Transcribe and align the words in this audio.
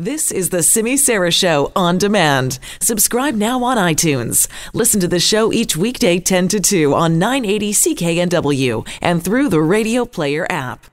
This 0.00 0.30
is 0.30 0.50
the 0.50 0.62
Simi 0.62 0.96
Sara 0.96 1.32
Show 1.32 1.72
on 1.74 1.98
demand. 1.98 2.60
Subscribe 2.80 3.34
now 3.34 3.64
on 3.64 3.76
iTunes. 3.76 4.46
Listen 4.72 5.00
to 5.00 5.08
the 5.08 5.18
show 5.18 5.52
each 5.52 5.76
weekday 5.76 6.20
10 6.20 6.46
to 6.46 6.60
2 6.60 6.94
on 6.94 7.18
980 7.18 7.72
CKNW 7.72 8.88
and 9.02 9.24
through 9.24 9.48
the 9.48 9.60
Radio 9.60 10.04
Player 10.04 10.46
app. 10.48 10.86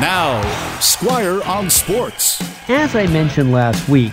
Now, 0.00 0.80
Squire 0.80 1.40
on 1.44 1.70
Sports. 1.70 2.42
As 2.68 2.96
I 2.96 3.06
mentioned 3.06 3.52
last 3.52 3.88
week, 3.88 4.12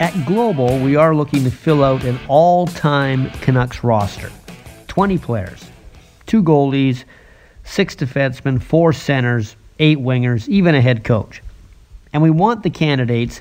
at 0.00 0.12
Global, 0.26 0.80
we 0.80 0.96
are 0.96 1.14
looking 1.14 1.44
to 1.44 1.50
fill 1.52 1.84
out 1.84 2.02
an 2.02 2.18
all 2.26 2.66
time 2.66 3.30
Canucks 3.40 3.84
roster 3.84 4.32
20 4.88 5.16
players, 5.18 5.64
two 6.26 6.42
goalies, 6.42 7.04
six 7.62 7.94
defensemen, 7.94 8.60
four 8.60 8.92
centers 8.92 9.54
eight 9.78 9.98
wingers, 9.98 10.48
even 10.48 10.74
a 10.74 10.80
head 10.80 11.04
coach. 11.04 11.42
And 12.12 12.22
we 12.22 12.30
want 12.30 12.62
the 12.62 12.70
candidates 12.70 13.40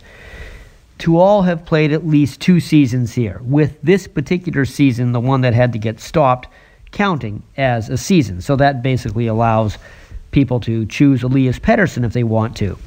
to 1.00 1.18
all 1.18 1.42
have 1.44 1.66
played 1.66 1.92
at 1.92 2.08
least 2.08 2.40
two 2.40 2.60
seasons 2.60 3.14
here, 3.14 3.42
with 3.44 3.82
this 3.82 4.08
particular 4.08 4.66
season, 4.66 5.12
the 5.12 5.20
one 5.20 5.42
that 5.42 5.54
had 5.54 5.74
to 5.74 5.80
get 5.80 6.00
stopped, 6.00 6.48
counting 6.92 7.44
as 7.58 7.90
a 7.90 7.98
season. 7.98 8.42
So 8.42 8.56
that 8.56 8.82
basically 8.82 9.28
allows 9.28 9.78
people 10.32 10.60
to 10.62 10.86
choose 10.86 11.24
Elias 11.24 11.60
Pettersson 11.60 12.06
if 12.06 12.14
they 12.14 12.24
want 12.24 12.56
to. 12.58 12.78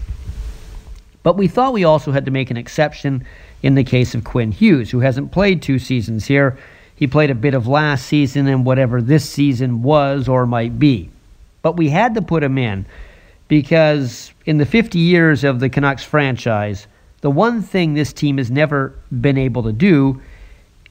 But 1.22 1.36
we 1.36 1.48
thought 1.48 1.74
we 1.74 1.84
also 1.84 2.12
had 2.12 2.24
to 2.24 2.30
make 2.30 2.50
an 2.50 2.56
exception 2.56 3.26
in 3.62 3.74
the 3.74 3.84
case 3.84 4.14
of 4.14 4.24
Quinn 4.24 4.52
Hughes, 4.52 4.90
who 4.90 5.00
hasn't 5.00 5.32
played 5.32 5.60
two 5.60 5.78
seasons 5.78 6.26
here. 6.26 6.58
He 6.94 7.06
played 7.06 7.30
a 7.30 7.34
bit 7.34 7.54
of 7.54 7.66
last 7.66 8.06
season 8.06 8.46
and 8.46 8.64
whatever 8.64 9.02
this 9.02 9.28
season 9.28 9.82
was 9.82 10.28
or 10.28 10.46
might 10.46 10.78
be. 10.78 11.10
But 11.60 11.76
we 11.76 11.90
had 11.90 12.14
to 12.14 12.22
put 12.22 12.42
him 12.42 12.56
in 12.56 12.86
because 13.48 14.32
in 14.44 14.58
the 14.58 14.66
50 14.66 14.98
years 14.98 15.42
of 15.42 15.60
the 15.60 15.68
Canucks 15.68 16.04
franchise, 16.04 16.86
the 17.22 17.30
one 17.30 17.62
thing 17.62 17.94
this 17.94 18.12
team 18.12 18.38
has 18.38 18.50
never 18.50 18.94
been 19.20 19.38
able 19.38 19.62
to 19.64 19.72
do 19.72 20.20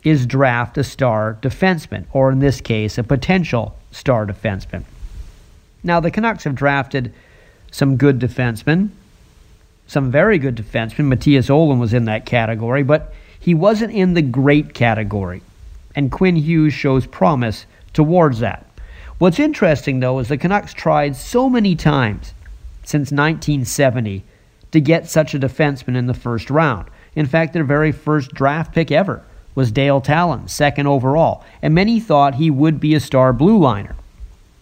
is 0.03 0.25
draft 0.25 0.77
a 0.77 0.83
star 0.83 1.37
defenseman, 1.41 2.05
or 2.11 2.31
in 2.31 2.39
this 2.39 2.59
case, 2.59 2.97
a 2.97 3.03
potential 3.03 3.77
star 3.91 4.25
defenseman. 4.25 4.83
Now, 5.83 5.99
the 5.99 6.11
Canucks 6.11 6.43
have 6.43 6.55
drafted 6.55 7.13
some 7.71 7.97
good 7.97 8.19
defensemen, 8.19 8.89
some 9.85 10.11
very 10.11 10.37
good 10.37 10.55
defensemen. 10.55 11.07
Mattias 11.13 11.49
Ohlund 11.49 11.79
was 11.79 11.93
in 11.93 12.05
that 12.05 12.25
category, 12.25 12.83
but 12.83 13.13
he 13.39 13.53
wasn't 13.53 13.93
in 13.93 14.13
the 14.13 14.21
great 14.21 14.73
category. 14.73 15.41
And 15.95 16.11
Quinn 16.11 16.35
Hughes 16.35 16.73
shows 16.73 17.05
promise 17.05 17.65
towards 17.93 18.39
that. 18.39 18.65
What's 19.17 19.39
interesting, 19.39 19.99
though, 19.99 20.19
is 20.19 20.27
the 20.27 20.37
Canucks 20.37 20.73
tried 20.73 21.15
so 21.15 21.49
many 21.49 21.75
times 21.75 22.33
since 22.87 23.11
1970 23.11 24.23
to 24.71 24.79
get 24.79 25.09
such 25.09 25.33
a 25.33 25.39
defenseman 25.39 25.97
in 25.97 26.07
the 26.07 26.13
first 26.13 26.49
round. 26.49 26.87
In 27.15 27.25
fact, 27.25 27.51
their 27.51 27.65
very 27.65 27.91
first 27.91 28.33
draft 28.33 28.73
pick 28.73 28.91
ever 28.91 29.25
was 29.55 29.73
Dale 29.73 29.99
Tallon, 29.99 30.47
second 30.47 30.87
overall, 30.87 31.43
and 31.61 31.75
many 31.75 31.99
thought 31.99 32.35
he 32.35 32.49
would 32.49 32.79
be 32.79 32.95
a 32.95 33.01
star 33.01 33.33
blue 33.33 33.57
liner. 33.57 33.93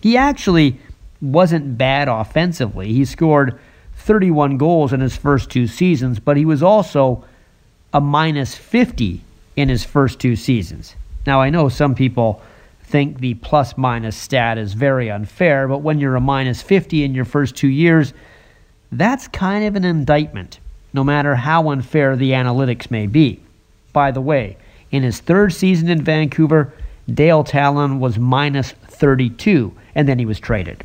He 0.01 0.17
actually 0.17 0.79
wasn't 1.21 1.77
bad 1.77 2.07
offensively. 2.07 2.93
He 2.93 3.05
scored 3.05 3.59
31 3.97 4.57
goals 4.57 4.91
in 4.91 5.01
his 5.01 5.15
first 5.15 5.51
two 5.51 5.67
seasons, 5.67 6.19
but 6.19 6.35
he 6.35 6.45
was 6.45 6.63
also 6.63 7.23
a 7.93 8.01
minus 8.01 8.55
50 8.55 9.21
in 9.55 9.69
his 9.69 9.83
first 9.83 10.19
two 10.19 10.35
seasons. 10.35 10.95
Now, 11.27 11.41
I 11.41 11.51
know 11.51 11.69
some 11.69 11.93
people 11.93 12.41
think 12.85 13.19
the 13.19 13.33
plus 13.35 13.77
minus 13.77 14.15
stat 14.15 14.57
is 14.57 14.73
very 14.73 15.09
unfair, 15.09 15.67
but 15.67 15.79
when 15.79 15.99
you're 15.99 16.15
a 16.15 16.21
minus 16.21 16.61
50 16.61 17.03
in 17.03 17.15
your 17.15 17.25
first 17.25 17.55
two 17.55 17.67
years, 17.67 18.13
that's 18.91 19.27
kind 19.27 19.65
of 19.65 19.75
an 19.75 19.83
indictment, 19.83 20.59
no 20.93 21.03
matter 21.03 21.35
how 21.35 21.69
unfair 21.71 22.15
the 22.15 22.31
analytics 22.31 22.91
may 22.91 23.07
be. 23.07 23.41
By 23.91 24.11
the 24.11 24.21
way, 24.21 24.57
in 24.91 25.03
his 25.03 25.19
third 25.19 25.53
season 25.53 25.89
in 25.89 26.01
Vancouver, 26.03 26.73
Dale 27.11 27.43
Tallon 27.43 27.99
was 27.99 28.17
minus 28.17 28.71
32, 28.71 29.73
and 29.95 30.07
then 30.07 30.19
he 30.19 30.25
was 30.25 30.39
traded. 30.39 30.83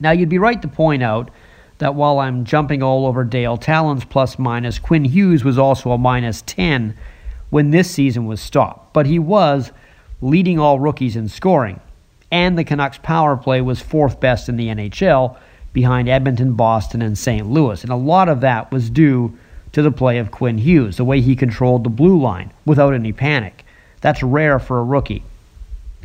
Now, 0.00 0.12
you'd 0.12 0.28
be 0.28 0.38
right 0.38 0.60
to 0.62 0.68
point 0.68 1.02
out 1.02 1.30
that 1.78 1.94
while 1.94 2.18
I'm 2.18 2.44
jumping 2.44 2.82
all 2.82 3.06
over 3.06 3.22
Dale 3.22 3.56
Tallon's 3.56 4.04
plus 4.04 4.38
minus, 4.38 4.78
Quinn 4.78 5.04
Hughes 5.04 5.44
was 5.44 5.58
also 5.58 5.92
a 5.92 5.98
minus 5.98 6.42
10 6.42 6.96
when 7.50 7.70
this 7.70 7.90
season 7.90 8.26
was 8.26 8.40
stopped, 8.40 8.92
but 8.92 9.06
he 9.06 9.18
was 9.18 9.72
leading 10.20 10.58
all 10.58 10.78
rookies 10.78 11.16
in 11.16 11.28
scoring. 11.28 11.80
And 12.30 12.58
the 12.58 12.64
Canucks' 12.64 12.98
power 12.98 13.36
play 13.36 13.60
was 13.60 13.80
fourth 13.80 14.20
best 14.20 14.48
in 14.48 14.56
the 14.56 14.68
NHL 14.68 15.36
behind 15.72 16.08
Edmonton, 16.08 16.54
Boston, 16.54 17.02
and 17.02 17.16
St. 17.16 17.48
Louis. 17.48 17.82
And 17.82 17.92
a 17.92 17.96
lot 17.96 18.28
of 18.28 18.40
that 18.40 18.70
was 18.70 18.90
due 18.90 19.36
to 19.72 19.82
the 19.82 19.90
play 19.90 20.18
of 20.18 20.30
Quinn 20.30 20.58
Hughes, 20.58 20.96
the 20.96 21.04
way 21.04 21.20
he 21.20 21.36
controlled 21.36 21.84
the 21.84 21.90
blue 21.90 22.20
line 22.20 22.52
without 22.64 22.94
any 22.94 23.12
panic. 23.12 23.64
That's 24.00 24.22
rare 24.22 24.58
for 24.58 24.78
a 24.78 24.84
rookie. 24.84 25.22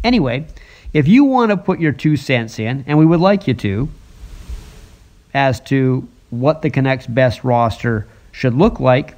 Anyway, 0.04 0.46
if 0.94 1.08
you 1.08 1.24
want 1.24 1.52
to 1.52 1.58
put 1.58 1.80
your 1.80 1.92
two 1.92 2.16
cents 2.16 2.60
in, 2.60 2.84
and 2.88 2.98
we 2.98 3.06
would 3.06 3.20
like 3.20 3.48
you 3.48 3.54
to, 3.56 3.90
as 5.34 5.60
to 5.62 6.08
what 6.30 6.62
the 6.62 6.70
Canucks' 6.70 7.08
best 7.08 7.44
roster 7.44 8.08
should 8.32 8.54
look 8.54 8.80
like, 8.80 9.16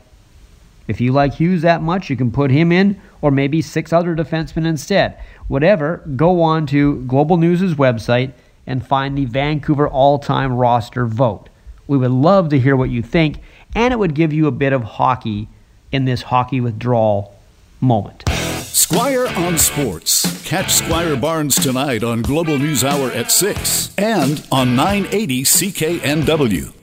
if 0.88 1.02
you 1.02 1.12
like 1.12 1.36
Hughes 1.36 1.62
that 1.64 1.82
much, 1.82 2.10
you 2.10 2.16
can 2.16 2.32
put 2.32 2.50
him 2.50 2.72
in, 2.72 3.00
or 3.22 3.32
maybe 3.32 3.62
six 3.62 3.92
other 3.92 4.16
defensemen 4.16 4.66
instead. 4.66 5.20
Whatever, 5.48 6.04
go 6.16 6.42
on 6.42 6.66
to 6.68 7.04
Global 7.06 7.38
News' 7.38 7.76
website 7.76 8.32
and 8.66 8.86
find 8.86 9.18
the 9.18 9.26
Vancouver 9.26 9.88
all 9.88 10.20
time 10.20 10.54
roster 10.54 11.06
vote. 11.06 11.50
We 11.88 11.98
would 11.98 12.12
love 12.12 12.50
to 12.50 12.60
hear 12.60 12.76
what 12.76 12.90
you 12.90 13.02
think, 13.02 13.42
and 13.76 13.94
it 13.94 13.98
would 13.98 14.14
give 14.14 14.34
you 14.34 14.48
a 14.48 14.52
bit 14.52 14.74
of 14.74 14.84
hockey 14.84 15.48
in 15.92 16.06
this 16.06 16.24
hockey 16.24 16.62
withdrawal 16.62 17.34
moment. 17.80 18.24
Squire 18.62 19.28
on 19.28 19.58
Sports. 19.58 20.44
Catch 20.44 20.72
Squire 20.72 21.16
Barnes 21.16 21.56
tonight 21.56 22.04
on 22.04 22.22
Global 22.22 22.58
News 22.58 22.84
Hour 22.84 23.12
at 23.12 23.32
6 23.32 23.94
and 23.98 24.46
on 24.52 24.76
980 24.76 25.44
CKNW. 25.44 26.77